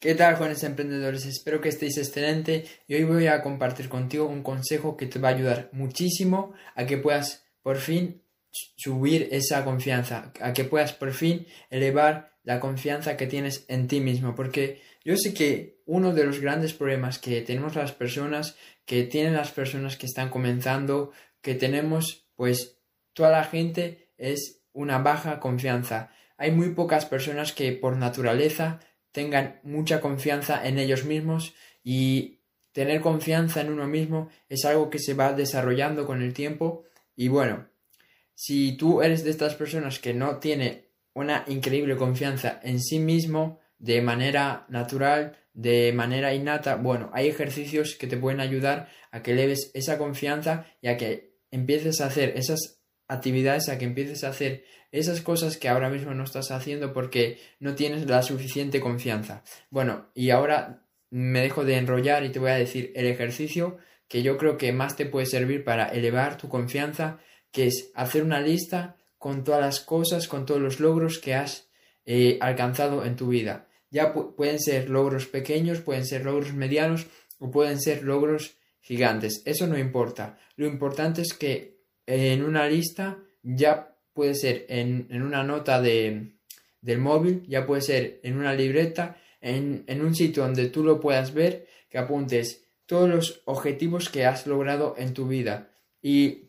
¿Qué 0.00 0.14
tal, 0.14 0.36
jóvenes 0.36 0.62
emprendedores? 0.62 1.26
Espero 1.26 1.60
que 1.60 1.70
estéis 1.70 1.98
excelente 1.98 2.66
y 2.86 2.94
hoy 2.94 3.02
voy 3.02 3.26
a 3.26 3.42
compartir 3.42 3.88
contigo 3.88 4.26
un 4.26 4.44
consejo 4.44 4.96
que 4.96 5.06
te 5.06 5.18
va 5.18 5.30
a 5.30 5.34
ayudar 5.34 5.70
muchísimo 5.72 6.52
a 6.76 6.86
que 6.86 6.98
puedas 6.98 7.44
por 7.62 7.78
fin 7.78 8.22
subir 8.76 9.26
esa 9.32 9.64
confianza, 9.64 10.32
a 10.40 10.52
que 10.52 10.62
puedas 10.62 10.92
por 10.92 11.12
fin 11.12 11.48
elevar 11.68 12.38
la 12.44 12.60
confianza 12.60 13.16
que 13.16 13.26
tienes 13.26 13.64
en 13.66 13.88
ti 13.88 13.98
mismo, 13.98 14.36
porque 14.36 14.80
yo 15.04 15.16
sé 15.16 15.34
que 15.34 15.82
uno 15.84 16.14
de 16.14 16.22
los 16.22 16.38
grandes 16.38 16.74
problemas 16.74 17.18
que 17.18 17.40
tenemos 17.42 17.74
las 17.74 17.90
personas, 17.90 18.56
que 18.84 19.02
tienen 19.02 19.34
las 19.34 19.50
personas 19.50 19.96
que 19.96 20.06
están 20.06 20.30
comenzando, 20.30 21.10
que 21.42 21.56
tenemos 21.56 22.28
pues 22.36 22.78
toda 23.14 23.30
la 23.30 23.42
gente 23.42 24.12
es 24.16 24.62
una 24.72 24.98
baja 24.98 25.40
confianza. 25.40 26.12
Hay 26.36 26.52
muy 26.52 26.70
pocas 26.70 27.04
personas 27.04 27.52
que 27.52 27.72
por 27.72 27.96
naturaleza 27.96 28.78
tengan 29.18 29.58
mucha 29.64 30.00
confianza 30.00 30.64
en 30.64 30.78
ellos 30.78 31.04
mismos 31.04 31.52
y 31.82 32.38
tener 32.70 33.00
confianza 33.00 33.60
en 33.60 33.72
uno 33.72 33.88
mismo 33.88 34.28
es 34.48 34.64
algo 34.64 34.90
que 34.90 35.00
se 35.00 35.14
va 35.14 35.32
desarrollando 35.32 36.06
con 36.06 36.22
el 36.22 36.32
tiempo. 36.32 36.84
Y 37.16 37.26
bueno, 37.26 37.66
si 38.36 38.76
tú 38.76 39.02
eres 39.02 39.24
de 39.24 39.30
estas 39.30 39.56
personas 39.56 39.98
que 39.98 40.14
no 40.14 40.36
tiene 40.36 40.84
una 41.14 41.42
increíble 41.48 41.96
confianza 41.96 42.60
en 42.62 42.80
sí 42.80 43.00
mismo 43.00 43.58
de 43.80 44.00
manera 44.02 44.66
natural, 44.68 45.36
de 45.52 45.92
manera 45.92 46.32
innata, 46.32 46.76
bueno, 46.76 47.10
hay 47.12 47.26
ejercicios 47.26 47.96
que 47.96 48.06
te 48.06 48.18
pueden 48.18 48.38
ayudar 48.38 48.88
a 49.10 49.20
que 49.20 49.34
leves 49.34 49.72
esa 49.74 49.98
confianza 49.98 50.64
y 50.80 50.86
a 50.86 50.96
que 50.96 51.32
empieces 51.50 52.00
a 52.00 52.06
hacer 52.06 52.34
esas 52.36 52.77
actividades 53.08 53.68
a 53.68 53.78
que 53.78 53.86
empieces 53.86 54.22
a 54.22 54.28
hacer 54.28 54.64
esas 54.92 55.20
cosas 55.20 55.56
que 55.56 55.68
ahora 55.68 55.90
mismo 55.90 56.14
no 56.14 56.24
estás 56.24 56.50
haciendo 56.50 56.92
porque 56.92 57.38
no 57.58 57.74
tienes 57.74 58.06
la 58.06 58.22
suficiente 58.22 58.80
confianza. 58.80 59.42
Bueno, 59.70 60.06
y 60.14 60.30
ahora 60.30 60.84
me 61.10 61.40
dejo 61.40 61.64
de 61.64 61.76
enrollar 61.76 62.24
y 62.24 62.30
te 62.30 62.38
voy 62.38 62.50
a 62.50 62.56
decir 62.56 62.92
el 62.94 63.06
ejercicio 63.06 63.78
que 64.08 64.22
yo 64.22 64.36
creo 64.36 64.56
que 64.56 64.72
más 64.72 64.96
te 64.96 65.06
puede 65.06 65.26
servir 65.26 65.64
para 65.64 65.88
elevar 65.88 66.38
tu 66.38 66.48
confianza, 66.48 67.18
que 67.50 67.66
es 67.66 67.90
hacer 67.94 68.22
una 68.22 68.40
lista 68.40 68.96
con 69.18 69.44
todas 69.44 69.60
las 69.60 69.80
cosas, 69.80 70.28
con 70.28 70.46
todos 70.46 70.60
los 70.60 70.80
logros 70.80 71.18
que 71.18 71.34
has 71.34 71.68
eh, 72.06 72.38
alcanzado 72.40 73.04
en 73.04 73.16
tu 73.16 73.28
vida. 73.28 73.68
Ya 73.90 74.12
pueden 74.12 74.60
ser 74.60 74.90
logros 74.90 75.26
pequeños, 75.26 75.80
pueden 75.80 76.06
ser 76.06 76.24
logros 76.24 76.52
medianos 76.54 77.06
o 77.38 77.50
pueden 77.50 77.80
ser 77.80 78.02
logros 78.02 78.56
gigantes. 78.80 79.42
Eso 79.44 79.66
no 79.66 79.78
importa. 79.78 80.38
Lo 80.56 80.66
importante 80.66 81.22
es 81.22 81.32
que 81.32 81.77
en 82.08 82.42
una 82.42 82.66
lista, 82.66 83.18
ya 83.42 83.94
puede 84.14 84.34
ser 84.34 84.64
en, 84.70 85.06
una 85.22 85.44
nota 85.44 85.80
de, 85.82 86.32
del 86.80 86.98
móvil, 86.98 87.44
ya 87.46 87.66
puede 87.66 87.82
ser 87.82 88.20
en 88.22 88.38
una 88.38 88.54
libreta, 88.54 89.20
en, 89.42 89.84
en 89.86 90.00
un 90.00 90.14
sitio 90.14 90.42
donde 90.42 90.70
tú 90.70 90.82
lo 90.82 91.00
puedas 91.00 91.34
ver, 91.34 91.66
que 91.90 91.98
apuntes 91.98 92.64
todos 92.86 93.10
los 93.10 93.42
objetivos 93.44 94.08
que 94.08 94.24
has 94.24 94.46
logrado 94.46 94.94
en 94.96 95.12
tu 95.12 95.28
vida. 95.28 95.70
Y 96.00 96.44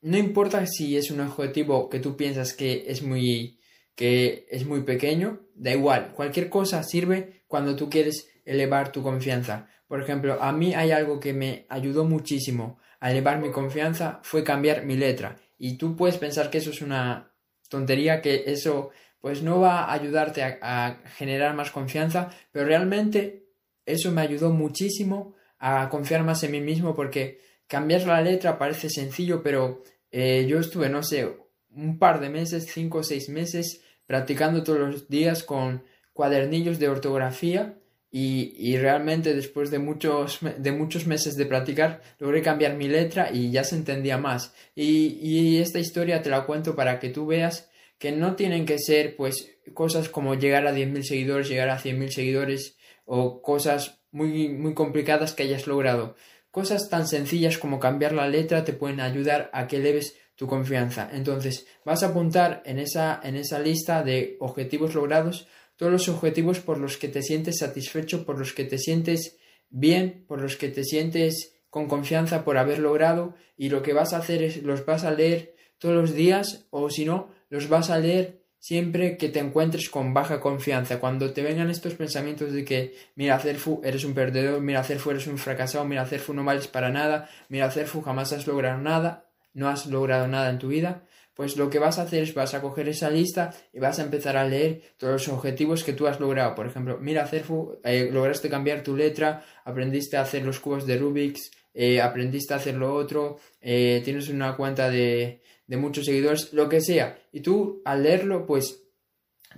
no 0.00 0.16
importa 0.16 0.64
si 0.66 0.96
es 0.96 1.10
un 1.10 1.20
objetivo 1.20 1.90
que 1.90 2.00
tú 2.00 2.16
piensas 2.16 2.54
que 2.54 2.84
es 2.88 3.02
muy 3.02 3.58
que 3.94 4.46
es 4.48 4.64
muy 4.64 4.80
pequeño, 4.80 5.40
da 5.54 5.72
igual, 5.72 6.14
cualquier 6.14 6.48
cosa 6.48 6.82
sirve 6.82 7.42
cuando 7.46 7.76
tú 7.76 7.90
quieres 7.90 8.30
elevar 8.46 8.92
tu 8.92 9.02
confianza. 9.02 9.68
Por 9.88 10.00
ejemplo, 10.00 10.42
a 10.42 10.52
mí 10.52 10.72
hay 10.72 10.90
algo 10.90 11.20
que 11.20 11.34
me 11.34 11.66
ayudó 11.68 12.06
muchísimo 12.06 12.78
a 13.00 13.10
elevar 13.10 13.38
mi 13.40 13.50
confianza 13.50 14.20
fue 14.22 14.44
cambiar 14.44 14.84
mi 14.84 14.96
letra. 14.96 15.36
Y 15.58 15.76
tú 15.76 15.96
puedes 15.96 16.18
pensar 16.18 16.50
que 16.50 16.58
eso 16.58 16.70
es 16.70 16.82
una 16.82 17.32
tontería, 17.68 18.20
que 18.20 18.44
eso 18.46 18.90
pues 19.20 19.42
no 19.42 19.60
va 19.60 19.84
a 19.84 19.92
ayudarte 19.92 20.42
a, 20.42 21.00
generar 21.16 21.54
más 21.54 21.70
confianza, 21.70 22.30
pero 22.52 22.64
realmente 22.64 23.48
eso 23.84 24.10
me 24.10 24.22
ayudó 24.22 24.50
muchísimo 24.50 25.34
a 25.58 25.88
confiar 25.90 26.24
más 26.24 26.42
en 26.42 26.52
mí 26.52 26.60
mismo 26.60 26.94
porque 26.94 27.40
cambiar 27.66 28.06
la 28.06 28.22
letra 28.22 28.58
parece 28.58 28.88
sencillo, 28.88 29.42
pero 29.42 29.82
eh, 30.10 30.46
yo 30.48 30.58
estuve, 30.58 30.88
no 30.88 31.02
sé, 31.02 31.36
un 31.70 31.98
par 31.98 32.20
de 32.20 32.30
meses, 32.30 32.70
cinco 32.72 32.98
o 32.98 33.02
seis 33.02 33.28
meses, 33.28 33.82
practicando 34.06 34.62
todos 34.62 34.78
los 34.78 35.08
días 35.08 35.42
con 35.42 35.84
cuadernillos 36.12 36.78
de 36.78 36.88
ortografía 36.88 37.79
y, 38.12 38.76
realmente 38.76 39.34
después 39.34 39.70
de 39.70 39.78
muchos, 39.78 40.40
de 40.58 40.72
muchos 40.72 41.06
meses 41.06 41.36
de 41.36 41.46
practicar 41.46 42.02
logré 42.18 42.42
cambiar 42.42 42.74
mi 42.74 42.88
letra 42.88 43.30
y 43.32 43.52
ya 43.52 43.62
se 43.62 43.76
entendía 43.76 44.18
más. 44.18 44.52
Y, 44.74 45.18
y 45.22 45.58
esta 45.58 45.78
historia 45.78 46.20
te 46.20 46.30
la 46.30 46.44
cuento 46.44 46.74
para 46.74 46.98
que 46.98 47.10
tú 47.10 47.26
veas 47.26 47.70
que 47.98 48.10
no 48.10 48.34
tienen 48.34 48.66
que 48.66 48.78
ser 48.78 49.14
pues 49.14 49.52
cosas 49.74 50.08
como 50.08 50.34
llegar 50.34 50.66
a 50.66 50.72
10.000 50.72 51.02
seguidores, 51.02 51.48
llegar 51.48 51.68
a 51.68 51.78
100.000 51.78 52.08
seguidores 52.08 52.76
o 53.04 53.42
cosas 53.42 54.00
muy, 54.10 54.48
muy 54.48 54.74
complicadas 54.74 55.34
que 55.34 55.44
hayas 55.44 55.66
logrado. 55.66 56.16
Cosas 56.50 56.88
tan 56.88 57.06
sencillas 57.06 57.58
como 57.58 57.78
cambiar 57.78 58.12
la 58.12 58.26
letra 58.26 58.64
te 58.64 58.72
pueden 58.72 59.00
ayudar 59.00 59.50
a 59.52 59.68
que 59.68 59.76
eleves 59.76 60.16
tu 60.34 60.46
confianza. 60.46 61.08
Entonces, 61.12 61.66
vas 61.84 62.02
a 62.02 62.08
apuntar 62.08 62.62
en 62.64 62.78
esa, 62.78 63.20
en 63.22 63.36
esa 63.36 63.58
lista 63.58 64.02
de 64.02 64.36
objetivos 64.40 64.94
logrados 64.94 65.46
todos 65.80 65.92
los 65.92 66.10
objetivos 66.10 66.60
por 66.60 66.76
los 66.76 66.98
que 66.98 67.08
te 67.08 67.22
sientes 67.22 67.60
satisfecho, 67.60 68.26
por 68.26 68.38
los 68.38 68.52
que 68.52 68.64
te 68.64 68.76
sientes 68.76 69.38
bien, 69.70 70.26
por 70.28 70.42
los 70.42 70.58
que 70.58 70.68
te 70.68 70.84
sientes 70.84 71.54
con 71.70 71.88
confianza 71.88 72.44
por 72.44 72.58
haber 72.58 72.80
logrado 72.80 73.34
y 73.56 73.70
lo 73.70 73.82
que 73.82 73.94
vas 73.94 74.12
a 74.12 74.18
hacer 74.18 74.42
es 74.42 74.62
los 74.62 74.84
vas 74.84 75.04
a 75.04 75.10
leer 75.10 75.54
todos 75.78 75.94
los 75.94 76.12
días 76.12 76.66
o 76.68 76.90
si 76.90 77.06
no, 77.06 77.30
los 77.48 77.70
vas 77.70 77.88
a 77.88 77.98
leer 77.98 78.42
siempre 78.58 79.16
que 79.16 79.30
te 79.30 79.38
encuentres 79.38 79.88
con 79.88 80.12
baja 80.12 80.38
confianza. 80.38 81.00
Cuando 81.00 81.32
te 81.32 81.42
vengan 81.42 81.70
estos 81.70 81.94
pensamientos 81.94 82.52
de 82.52 82.62
que 82.62 82.94
mira 83.14 83.38
Cerfu 83.38 83.80
eres 83.82 84.04
un 84.04 84.12
perdedor, 84.12 84.60
mira 84.60 84.84
Cerfu 84.84 85.12
eres 85.12 85.28
un 85.28 85.38
fracasado, 85.38 85.86
mira 85.86 86.04
Cerfu 86.04 86.34
no 86.34 86.44
vales 86.44 86.68
para 86.68 86.90
nada, 86.90 87.30
mira 87.48 87.70
Cerfu 87.70 88.02
jamás 88.02 88.34
has 88.34 88.46
logrado 88.46 88.76
nada, 88.82 89.30
no 89.54 89.70
has 89.70 89.86
logrado 89.86 90.28
nada 90.28 90.50
en 90.50 90.58
tu 90.58 90.68
vida, 90.68 91.06
pues 91.34 91.56
lo 91.56 91.70
que 91.70 91.78
vas 91.78 91.98
a 91.98 92.02
hacer 92.02 92.22
es 92.22 92.34
vas 92.34 92.54
a 92.54 92.60
coger 92.60 92.88
esa 92.88 93.10
lista 93.10 93.54
y 93.72 93.78
vas 93.78 93.98
a 93.98 94.02
empezar 94.02 94.36
a 94.36 94.46
leer 94.46 94.82
todos 94.96 95.12
los 95.12 95.28
objetivos 95.28 95.84
que 95.84 95.92
tú 95.92 96.06
has 96.06 96.20
logrado. 96.20 96.54
Por 96.54 96.66
ejemplo, 96.66 96.98
mira, 97.00 97.26
Cerfu, 97.26 97.78
eh, 97.84 98.10
lograste 98.12 98.50
cambiar 98.50 98.82
tu 98.82 98.96
letra, 98.96 99.44
aprendiste 99.64 100.16
a 100.16 100.22
hacer 100.22 100.44
los 100.44 100.60
cubos 100.60 100.86
de 100.86 100.98
Rubik's, 100.98 101.50
eh, 101.72 102.00
aprendiste 102.00 102.52
a 102.52 102.58
hacer 102.58 102.74
lo 102.74 102.94
otro, 102.94 103.38
eh, 103.60 104.02
tienes 104.04 104.28
una 104.28 104.56
cuenta 104.56 104.90
de, 104.90 105.40
de, 105.66 105.76
muchos 105.76 106.04
seguidores, 106.04 106.52
lo 106.52 106.68
que 106.68 106.80
sea. 106.80 107.18
Y 107.32 107.40
tú 107.40 107.80
al 107.84 108.02
leerlo, 108.02 108.44
pues 108.44 108.82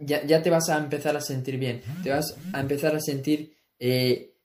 ya, 0.00 0.24
ya, 0.24 0.42
te 0.42 0.50
vas 0.50 0.68
a 0.70 0.78
empezar 0.78 1.16
a 1.16 1.20
sentir 1.20 1.58
bien, 1.58 1.82
te 2.02 2.10
vas 2.10 2.36
a 2.52 2.60
empezar 2.60 2.94
a 2.96 3.00
sentir 3.00 3.56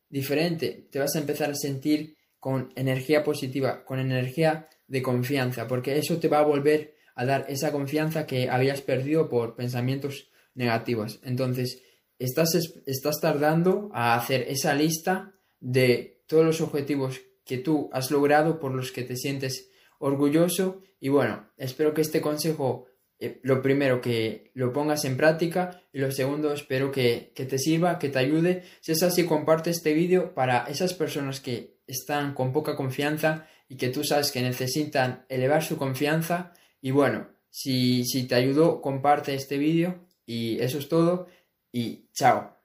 diferente, 0.09 0.87
te 0.91 0.99
vas 0.99 1.15
a 1.15 1.19
empezar 1.19 1.49
a 1.49 1.55
sentir 1.55 2.15
con 2.39 2.71
energía 2.75 3.23
positiva, 3.23 3.83
con 3.83 3.99
energía 3.99 4.67
de 4.87 5.01
confianza, 5.01 5.67
porque 5.67 5.97
eso 5.97 6.17
te 6.17 6.27
va 6.27 6.39
a 6.39 6.43
volver 6.43 6.92
a 7.15 7.25
dar 7.25 7.45
esa 7.49 7.71
confianza 7.71 8.25
que 8.25 8.49
habías 8.49 8.81
perdido 8.81 9.29
por 9.29 9.55
pensamientos 9.55 10.29
negativos. 10.55 11.19
Entonces, 11.23 11.81
estás, 12.19 12.49
estás 12.85 13.19
tardando 13.19 13.89
a 13.93 14.15
hacer 14.15 14.45
esa 14.49 14.73
lista 14.73 15.33
de 15.59 16.23
todos 16.27 16.45
los 16.45 16.61
objetivos 16.61 17.21
que 17.45 17.57
tú 17.57 17.89
has 17.93 18.11
logrado 18.11 18.59
por 18.59 18.73
los 18.73 18.91
que 18.91 19.03
te 19.03 19.15
sientes 19.15 19.69
orgulloso 19.99 20.81
y 20.99 21.09
bueno, 21.09 21.49
espero 21.57 21.93
que 21.93 22.01
este 22.01 22.21
consejo 22.21 22.87
eh, 23.19 23.39
lo 23.43 23.61
primero 23.61 24.01
que 24.01 24.51
lo 24.53 24.73
pongas 24.73 25.05
en 25.05 25.17
práctica 25.17 25.81
y 25.91 25.99
lo 25.99 26.11
segundo 26.11 26.51
espero 26.53 26.91
que, 26.91 27.31
que, 27.35 27.45
te 27.45 27.57
sirva, 27.57 27.99
que 27.99 28.09
te 28.09 28.19
ayude. 28.19 28.63
Si 28.81 28.91
es 28.91 29.03
así, 29.03 29.25
comparte 29.25 29.69
este 29.69 29.93
vídeo 29.93 30.33
para 30.33 30.65
esas 30.65 30.93
personas 30.93 31.39
que 31.39 31.77
están 31.87 32.33
con 32.33 32.51
poca 32.51 32.75
confianza 32.75 33.47
y 33.69 33.77
que 33.77 33.89
tú 33.89 34.03
sabes 34.03 34.31
que 34.31 34.41
necesitan 34.41 35.25
elevar 35.29 35.63
su 35.63 35.77
confianza 35.77 36.53
y 36.83 36.91
bueno, 36.91 37.29
si, 37.49 38.03
si 38.03 38.27
te 38.27 38.35
ayudó, 38.35 38.81
comparte 38.81 39.33
este 39.33 39.57
vídeo 39.57 40.05
y 40.25 40.59
eso 40.59 40.77
es 40.77 40.89
todo 40.89 41.27
y 41.71 42.09
chao. 42.11 42.62